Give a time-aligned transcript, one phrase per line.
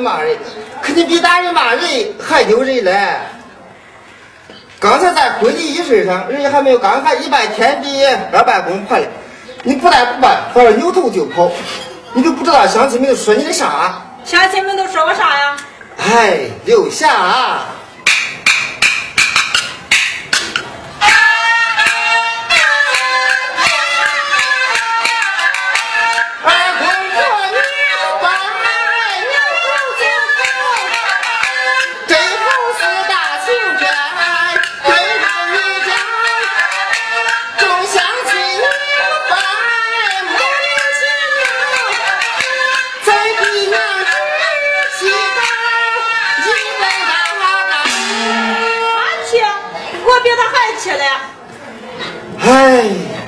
[0.00, 0.36] 骂人，
[0.82, 1.80] 可你比打人骂人
[2.20, 3.18] 还丢人嘞！
[4.80, 9.08] 刚才在婚礼仪式上，人家还没有干喊一拜天地，二拜公婆嘞，
[9.62, 11.50] 你不但不拜，反而扭头就跑，
[12.12, 14.02] 你都不知道乡亲们都说你的啥？
[14.24, 15.56] 乡亲们都说我啥呀？
[15.96, 16.40] 哎，
[50.24, 50.34] 刘
[50.78, 50.96] 霞。
[52.40, 53.23] 哎。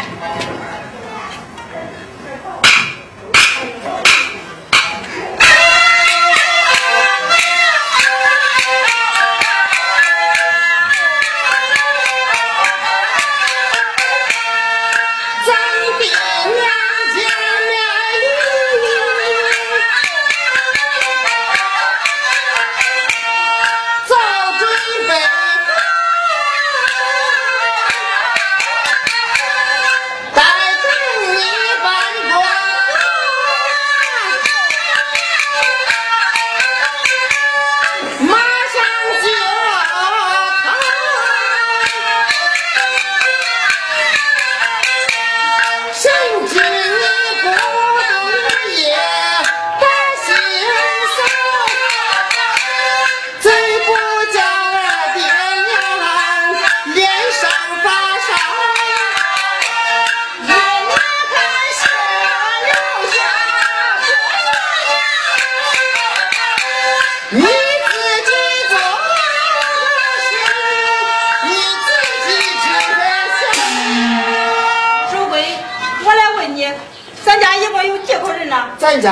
[77.24, 79.10] 咱家一共有几口人呢，咱爹，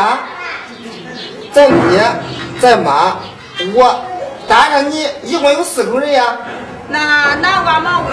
[2.61, 3.17] 咱妈，
[3.75, 4.01] 我，
[4.49, 6.25] 搭上你，一共有四口人呀。
[6.89, 8.13] 那南瓜茅屋住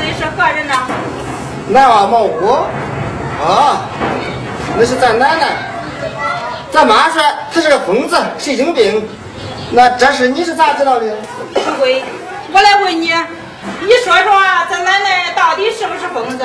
[0.00, 0.74] 的是何人呢？
[1.68, 2.66] 南瓜茅屋，
[3.44, 3.82] 啊，
[4.76, 5.46] 那是咱奶奶。
[6.72, 7.22] 咱妈说
[7.52, 9.06] 她是个疯子，神经病。
[9.70, 11.06] 那这事你是咋知道的？
[12.52, 13.12] 我来问你，
[13.82, 16.44] 你说说咱奶奶到底是不是疯子？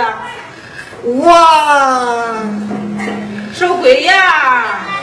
[1.03, 2.43] 哇
[3.53, 5.00] 瘦鬼呀。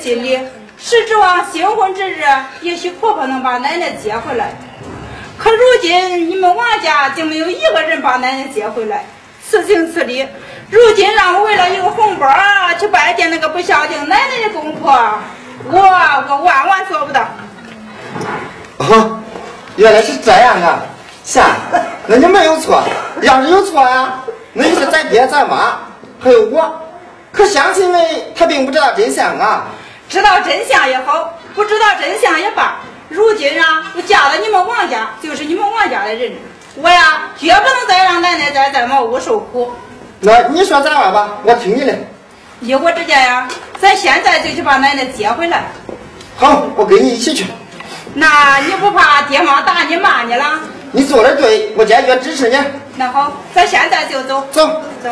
[0.00, 0.38] 心里，
[0.78, 2.22] 是指望新婚之日，
[2.60, 4.52] 也许婆婆能把奶奶接回来。
[5.36, 9.04] 可如今你们王家竟没有一个人把奶奶接回来，
[9.44, 10.26] 此情此理，
[10.70, 12.28] 如今让我为了一个红包
[12.78, 14.92] 去拜见那个不孝敬奶奶的公婆，
[15.64, 17.26] 我我万万做不到。
[18.78, 19.20] 哦，
[19.76, 20.82] 原来是这样啊！
[21.24, 21.42] 行，
[22.06, 22.82] 那你没有错。
[23.22, 24.20] 要是有错呀，
[24.52, 25.78] 那就是咱爹咱妈
[26.20, 26.80] 还有我。
[27.32, 28.04] 可乡亲们
[28.36, 29.66] 他并不知道真相啊。
[30.08, 32.76] 知道真相也好，不知道真相也罢。
[33.08, 36.32] 如今啊，我嫁到你们王家，就是你们王家的人。
[36.76, 39.72] 我呀，绝不能再让奶奶在在茅屋受苦。
[40.20, 41.38] 那你说咋办吧？
[41.44, 41.96] 我听你的。
[42.60, 43.48] 依我之见呀，
[43.80, 45.64] 咱现在就去把奶奶接回来。
[46.36, 47.46] 好，我跟你一起去。
[48.14, 50.60] 那你不怕爹妈打你骂你了？
[50.92, 52.56] 你做的对，我坚决支持你。
[52.96, 54.46] 那好，咱现在就走。
[54.50, 55.10] 走走。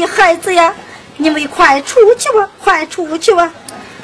[0.00, 0.74] 的孩子呀？
[1.16, 3.52] 你们快出去吧，快出去吧！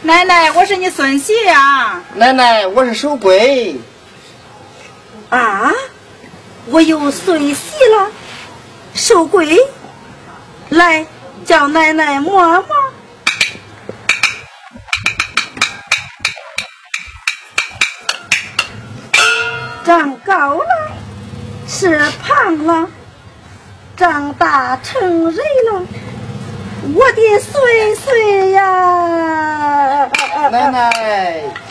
[0.03, 2.03] 奶奶，我是你孙媳呀。
[2.15, 3.75] 奶奶，我是守规。
[5.31, 5.73] 啊，
[6.67, 8.11] 我有孙媳了，
[8.95, 9.59] 守规，
[10.69, 11.07] 来
[11.47, 12.76] 叫奶奶摸摸。
[24.83, 25.83] 成人了，
[26.95, 30.09] 我的孙孙呀！
[30.51, 31.66] 奶奶。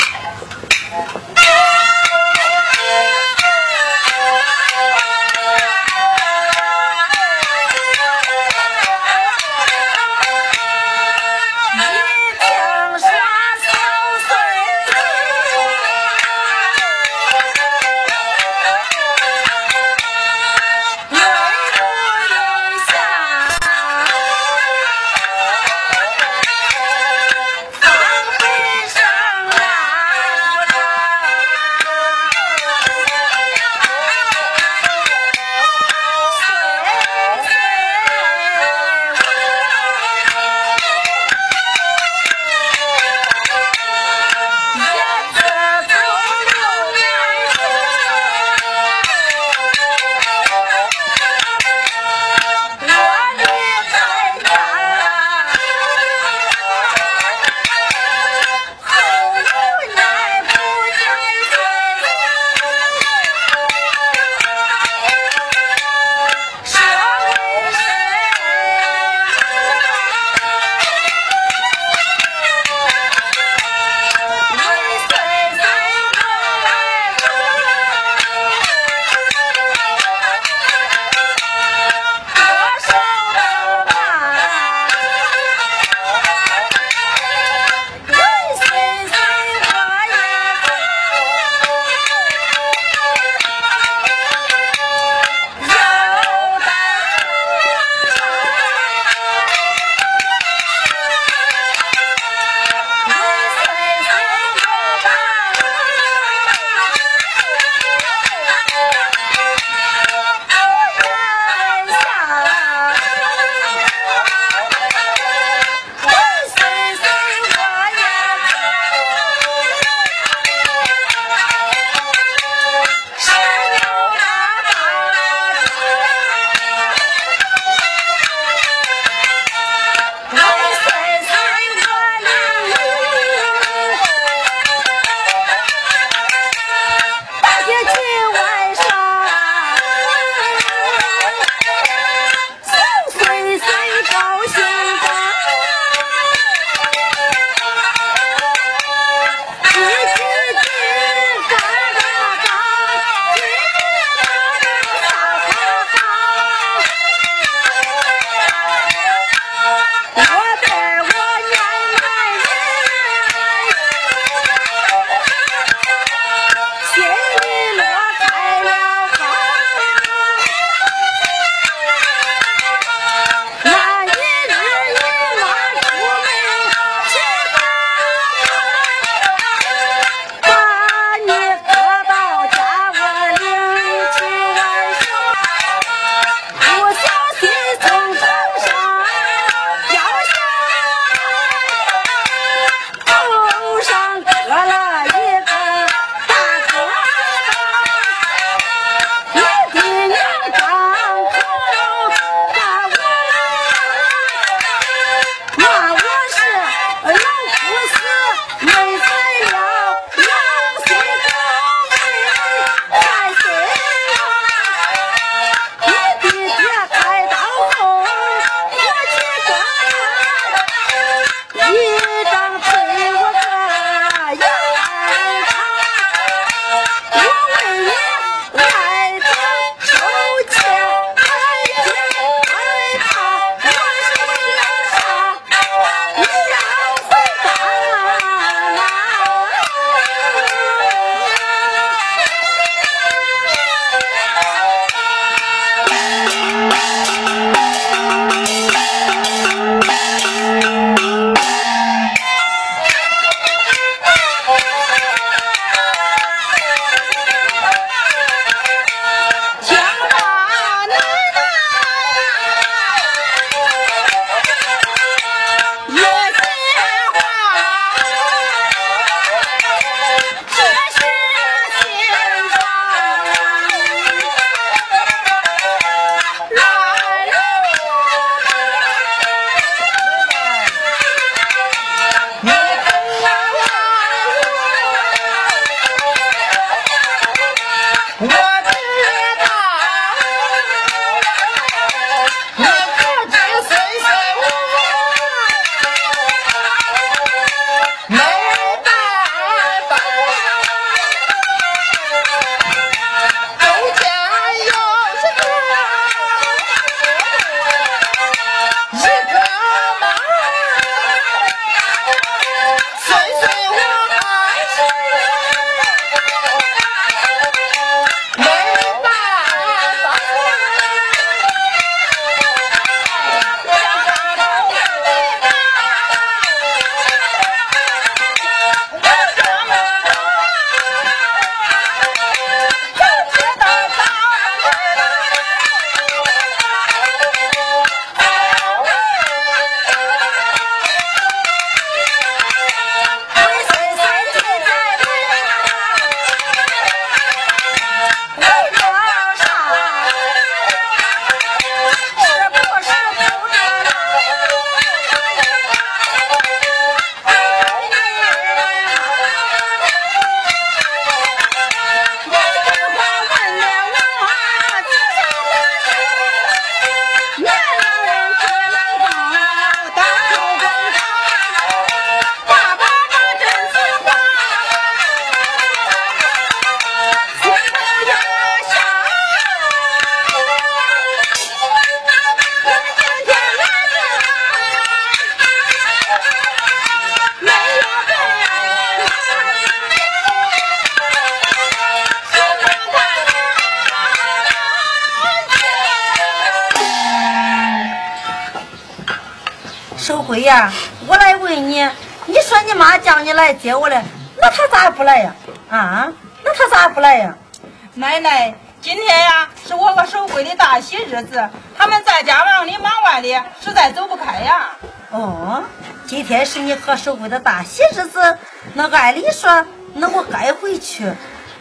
[416.66, 418.38] 你和守规的大喜日子，
[418.74, 421.04] 那按理说，那我该回去。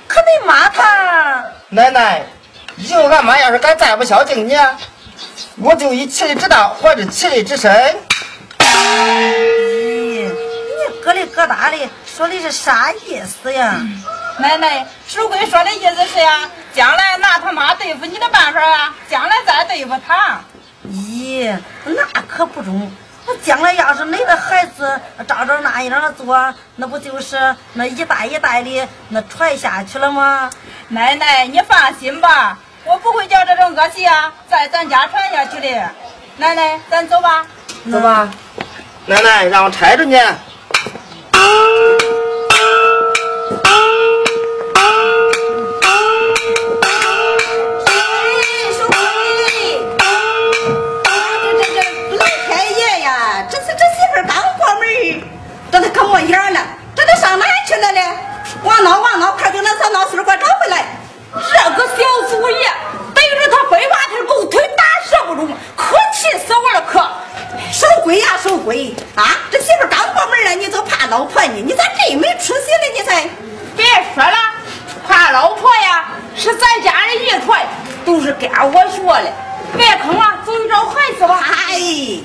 [0.09, 2.23] 可你妈她，奶奶，
[2.79, 4.57] 以后俺妈要是敢再不孝敬你，
[5.57, 7.71] 我就以其利之道还治其利之身。
[8.61, 13.83] 咦，你咯里咯哒的说的是啥意思呀？
[14.38, 20.40] 奶奶，守贵说的意思是呀，将来拿他妈对付你的办法啊，将来再对付他。
[20.88, 22.90] 咦，那可不中。
[23.27, 30.51] 那将来要是你的孩子照着那样的做，那不就是那一代一代的那传下去了吗？
[30.89, 35.91] 奶奶，你放心吧，我不会叫这种恶习啊在咱家传下去的。
[36.37, 37.47] 奶奶，咱走吧。
[37.91, 38.29] 走吧，
[39.07, 40.21] 奶奶让我搀着你。
[56.05, 56.61] 这他可没影了，
[56.95, 58.03] 这都上哪去了嘞？
[58.62, 60.85] 王闹王闹，快给那三老孙给我找回来！
[61.33, 61.40] 这
[61.77, 62.69] 个小祖爷，
[63.14, 66.83] 逮着他背把他狗腿打折不中，可气死我了！
[66.83, 67.01] 可
[67.73, 69.38] 守规呀，守规啊！
[69.51, 71.55] 这媳妇刚过门了，你就怕老婆呢？
[71.55, 72.87] 你咋这没出息呢？
[72.95, 73.27] 你才
[73.75, 74.37] 别说了，
[75.09, 76.05] 怕老婆呀，
[76.37, 77.67] 是咱家的遗传，
[78.05, 79.33] 都是跟我学的。
[79.77, 81.43] 别坑了，走你找孩子吧。
[81.69, 82.21] 哎。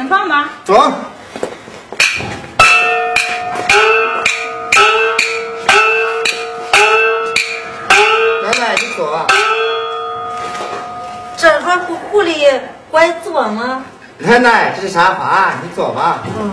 [0.00, 0.48] 安置在新房吧。
[0.64, 0.74] 走。
[8.42, 9.26] 奶奶，你坐。
[11.36, 12.58] 这块狐狐狸
[12.90, 13.84] 怪坐吗？
[14.18, 16.22] 奶奶，这是沙发，你坐吧。
[16.38, 16.50] 嗯。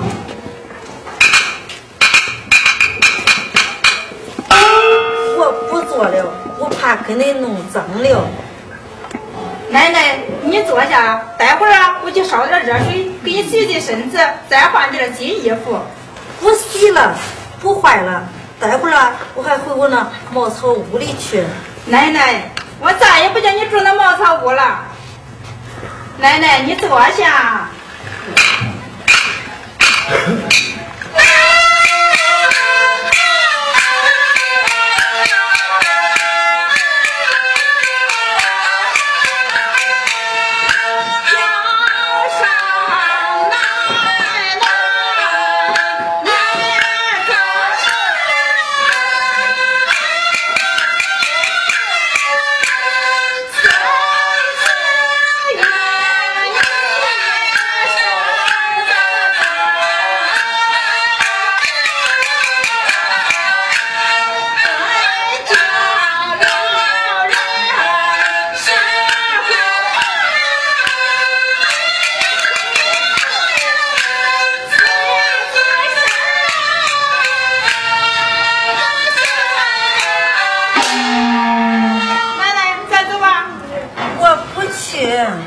[5.40, 8.28] 我不坐了，我怕给你弄脏了。
[9.70, 14.18] 奶奶，你坐下，待会儿啊，我去烧点热水，给你洗洗身子，
[14.50, 15.80] 再换件新衣服。
[16.40, 17.14] 不洗了，
[17.60, 18.24] 不坏了。
[18.60, 21.44] 待会儿啊，我还回我那茅草屋里去。
[21.86, 22.50] 奶奶，
[22.80, 24.86] 我再也不叫你住那茅草屋了。
[26.18, 27.70] 奶奶，你坐下。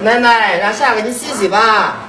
[0.03, 2.00] 奶奶，让下给你洗洗吧。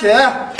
[0.00, 0.59] 起。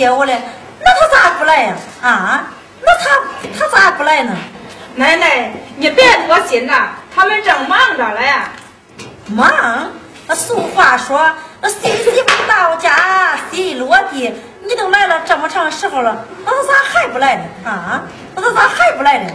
[0.00, 0.40] 接我来，
[0.82, 1.74] 那他咋不来呀？
[2.00, 2.46] 啊？
[2.80, 3.20] 那他
[3.58, 4.34] 他咋不来呢？
[4.94, 8.32] 奶奶，你别多心了，他们正忙着嘞。
[9.26, 9.50] 忙？
[10.26, 11.30] 那俗话说，
[11.60, 17.42] 那新媳妇到家新落地，你都来了这么长时候了，那他咋还不来呢？
[17.66, 18.00] 啊？
[18.34, 19.30] 那他咋还不来呢？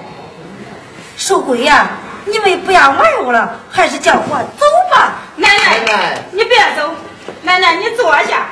[1.16, 1.90] 寿贵呀，
[2.26, 5.12] 你们不要埋我了，还是叫我走吧。
[5.36, 6.90] 奶奶，奶奶你别走，
[7.44, 8.48] 奶奶你坐下。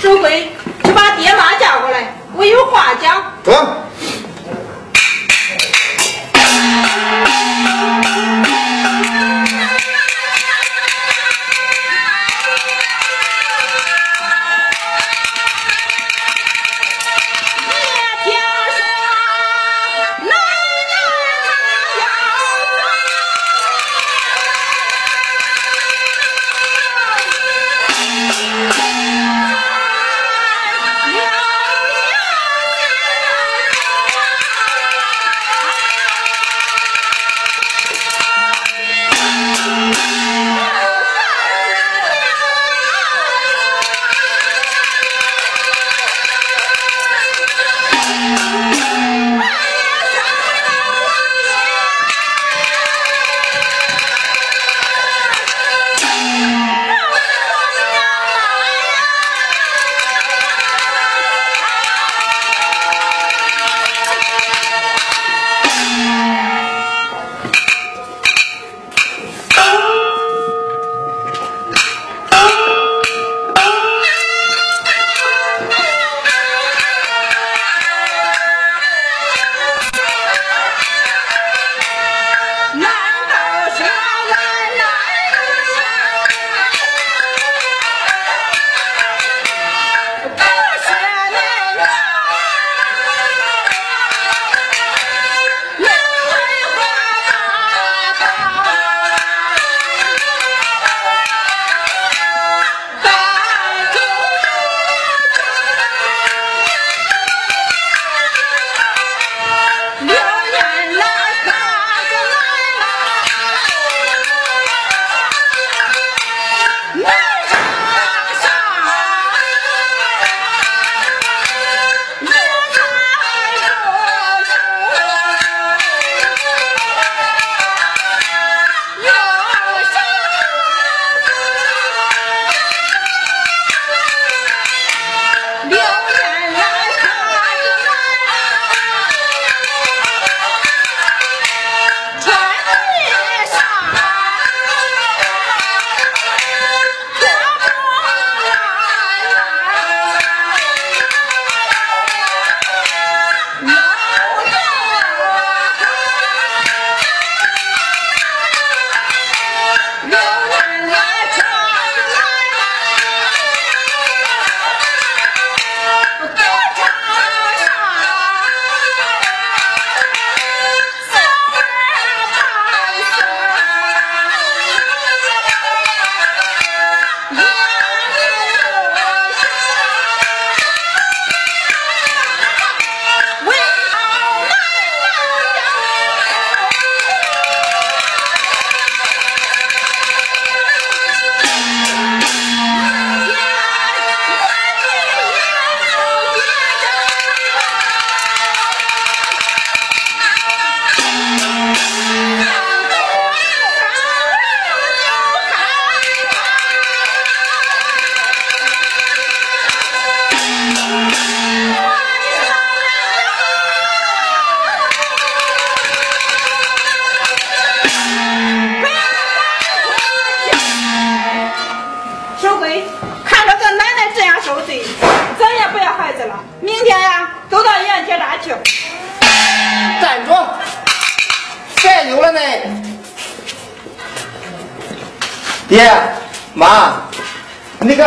[0.00, 0.52] 守贵，
[0.84, 3.20] 去把爹妈叫过来，我有话讲。
[3.42, 3.52] 走。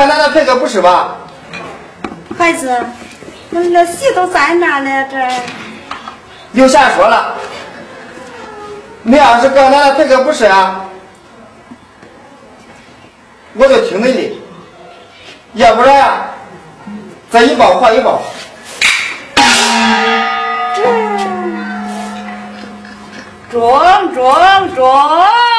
[0.01, 1.15] 你给俺奶奶赔个不是吧？
[2.35, 2.75] 孩子，
[3.51, 5.15] 那那戏都在那呢，这
[6.59, 7.35] 又瞎说了。
[9.03, 10.81] 你要是给俺奶奶赔个不是啊，
[13.53, 14.41] 我就听你的。
[15.53, 16.25] 要不然呀，
[17.29, 18.23] 咱一包还一包。
[23.51, 23.61] 中
[24.15, 25.50] 中中！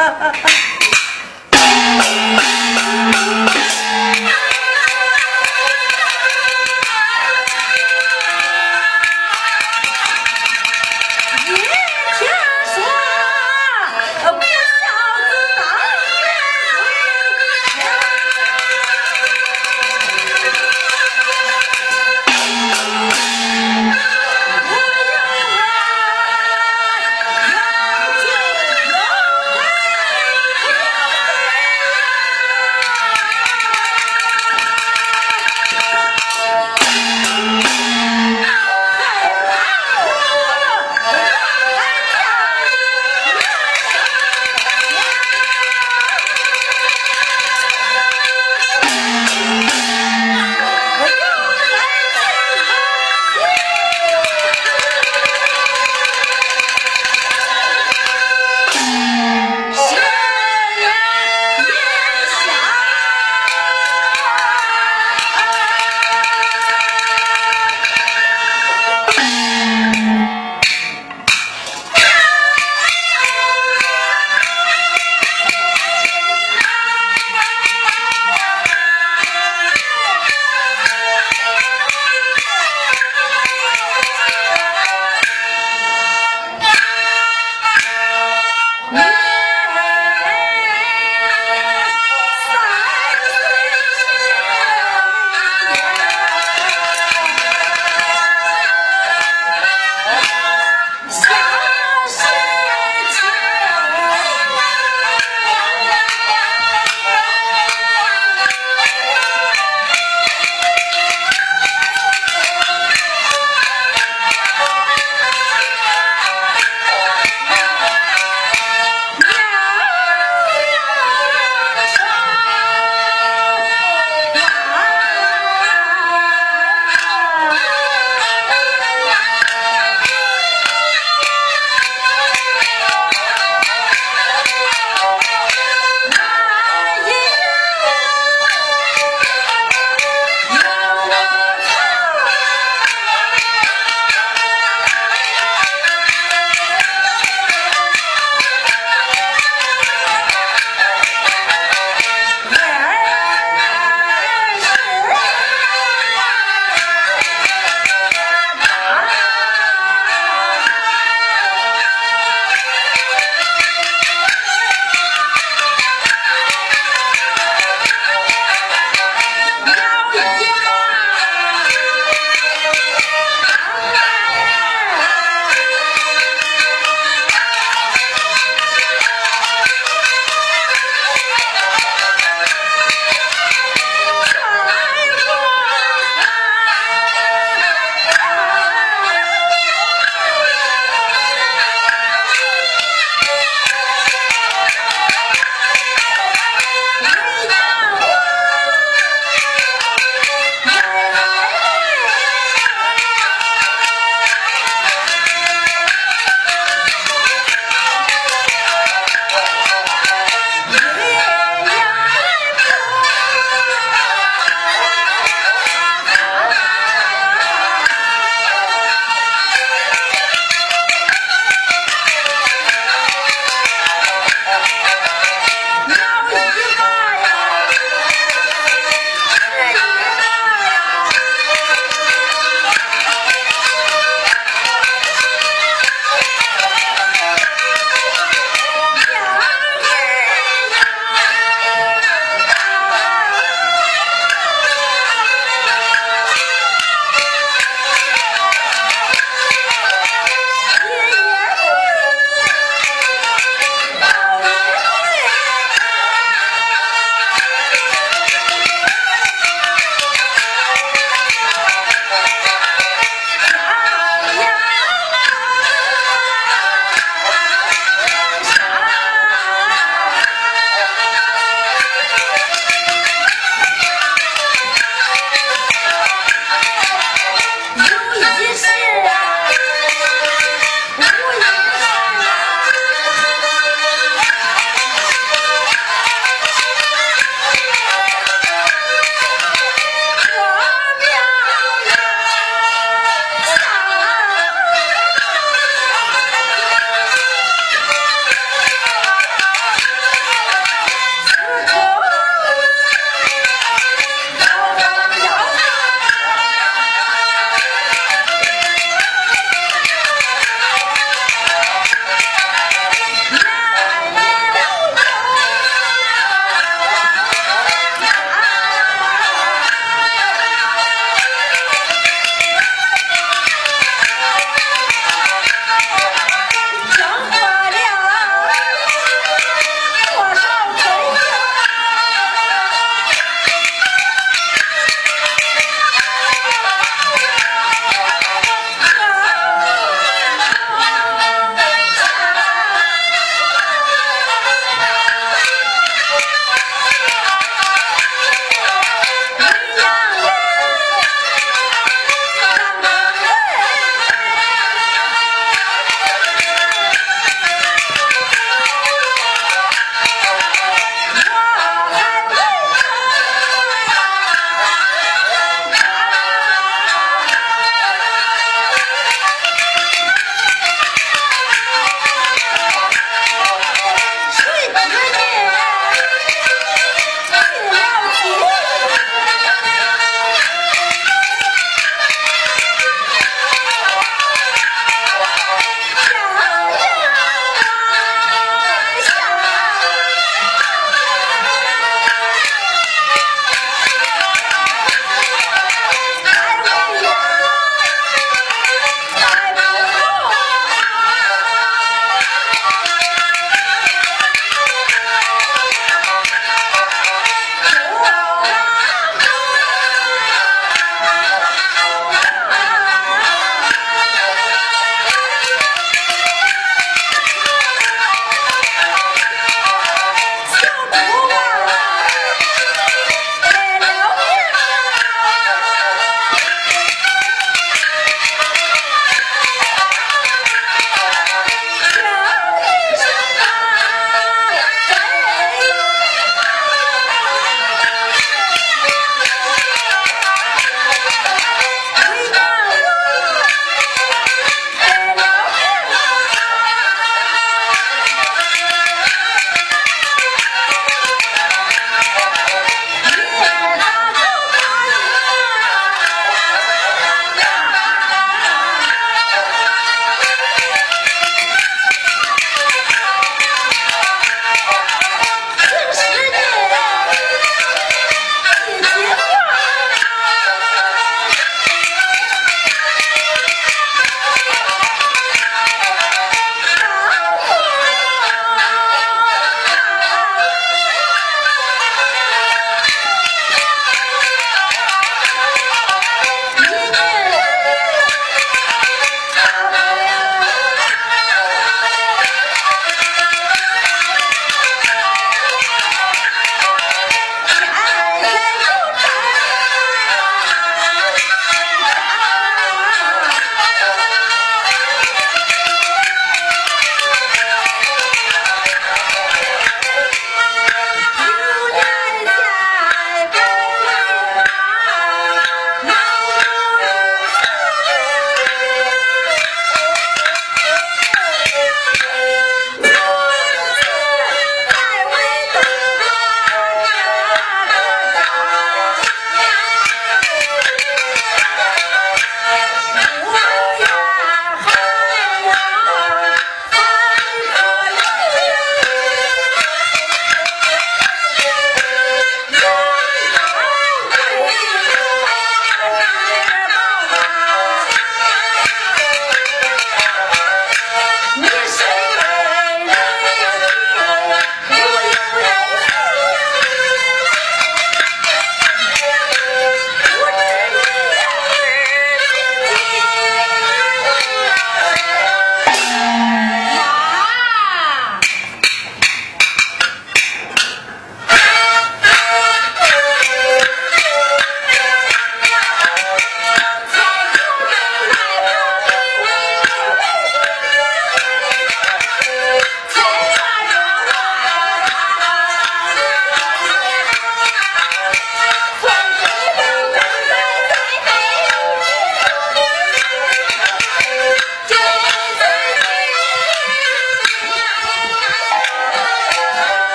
[0.00, 0.49] 哈哈哈